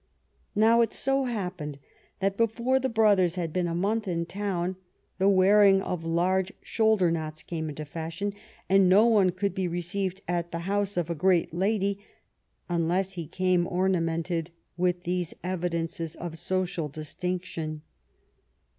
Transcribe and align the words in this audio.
Now 0.55 0.81
it 0.81 0.93
so 0.93 1.25
happened 1.25 1.77
that 2.21 2.35
before 2.35 2.79
the 2.79 2.89
brothers 2.89 3.35
had 3.35 3.53
been 3.53 3.67
a 3.67 3.75
month 3.75 4.07
in 4.07 4.25
town 4.25 4.77
the 5.19 5.29
wearing 5.29 5.79
of 5.79 6.03
large 6.03 6.51
shoulder 6.63 7.11
knots 7.11 7.43
came 7.43 7.69
into 7.69 7.85
fashion, 7.85 8.33
and 8.67 8.89
no 8.89 9.05
one 9.05 9.29
could 9.29 9.53
be 9.53 9.67
received 9.67 10.21
at 10.27 10.51
the 10.51 10.61
house 10.65 10.97
of 10.97 11.11
a 11.11 11.13
great 11.13 11.53
lady 11.53 12.03
unless 12.67 13.13
he 13.13 13.27
came 13.27 13.67
ornamented 13.67 14.49
with 14.75 15.03
these 15.03 15.35
evidences 15.43 16.15
of 16.15 16.39
social 16.39 16.87
distinction. 16.89 17.83